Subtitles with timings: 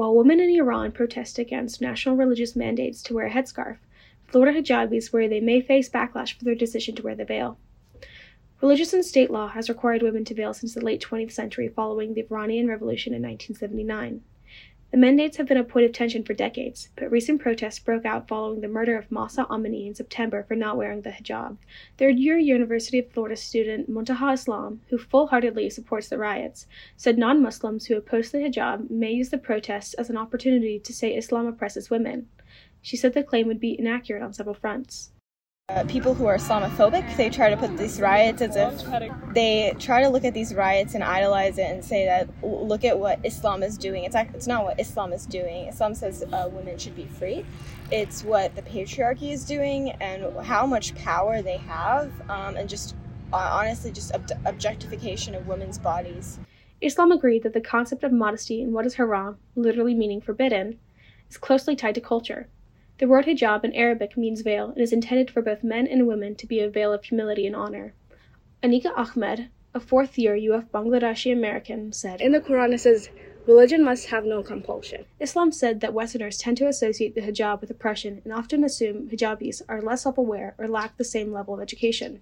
[0.00, 3.76] While women in Iran protest against national religious mandates to wear a headscarf,
[4.28, 7.58] Florida hijabis worry they may face backlash for their decision to wear the veil.
[8.62, 12.14] Religious and state law has required women to veil since the late 20th century following
[12.14, 14.22] the Iranian Revolution in 1979.
[14.90, 18.26] The mandates have been a point of tension for decades, but recent protests broke out
[18.26, 21.58] following the murder of Mahsa Amini in September for not wearing the hijab.
[21.96, 26.66] Third year University of Florida student Muntaha Islam, who full heartedly supports the riots,
[26.96, 30.92] said non Muslims who oppose the hijab may use the protests as an opportunity to
[30.92, 32.28] say Islam oppresses women.
[32.82, 35.12] She said the claim would be inaccurate on several fronts.
[35.70, 40.02] Uh, people who are Islamophobic, they try to put these riots as if they try
[40.02, 43.62] to look at these riots and idolize it and say that look at what Islam
[43.62, 44.02] is doing.
[44.02, 45.68] It's it's not what Islam is doing.
[45.68, 47.44] Islam says uh, women should be free.
[47.92, 52.96] It's what the patriarchy is doing and how much power they have, um, and just
[53.32, 56.40] uh, honestly, just ob- objectification of women's bodies.
[56.80, 60.80] Islam agreed that the concept of modesty in what is haram, literally meaning forbidden,
[61.28, 62.48] is closely tied to culture.
[63.00, 66.34] The word hijab in Arabic means veil and is intended for both men and women
[66.34, 67.94] to be a veil of humility and honor.
[68.62, 73.08] Anika Ahmed, a fourth year UF Bangladeshi American, said In the Quran it says,
[73.46, 75.06] Religion must have no compulsion.
[75.18, 79.62] Islam said that Westerners tend to associate the hijab with oppression and often assume hijabis
[79.66, 82.20] are less self aware or lack the same level of education.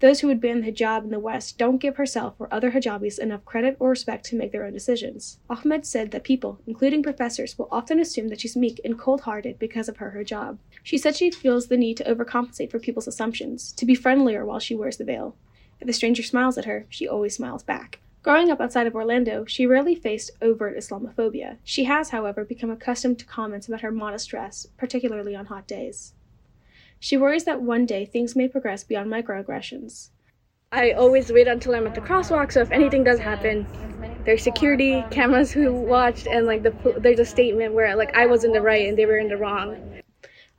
[0.00, 3.18] Those who would ban the hijab in the West don't give herself or other hijabis
[3.18, 5.38] enough credit or respect to make their own decisions.
[5.50, 9.58] Ahmed said that people, including professors, will often assume that she's meek and cold hearted
[9.58, 10.58] because of her hijab.
[10.84, 14.60] She said she feels the need to overcompensate for people's assumptions, to be friendlier while
[14.60, 15.34] she wears the veil.
[15.80, 17.98] If a stranger smiles at her, she always smiles back.
[18.22, 21.56] Growing up outside of Orlando, she rarely faced overt Islamophobia.
[21.64, 26.14] She has, however, become accustomed to comments about her modest dress, particularly on hot days.
[27.00, 30.10] She worries that one day things may progress beyond microaggressions.
[30.72, 33.66] I always wait until I'm at the crosswalk, so if anything does happen,
[34.24, 38.44] there's security cameras who watched, and like the there's a statement where like I was
[38.44, 40.02] in the right and they were in the wrong.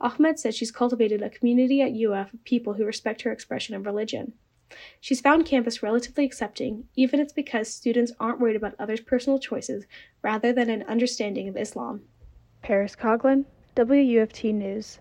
[0.00, 3.84] Ahmed said she's cultivated a community at UF of people who respect her expression of
[3.84, 4.32] religion.
[5.00, 9.38] She's found campus relatively accepting, even if it's because students aren't worried about others' personal
[9.38, 9.86] choices
[10.22, 12.02] rather than an understanding of Islam.
[12.62, 13.44] Paris Coughlin,
[13.76, 15.00] WUFT News.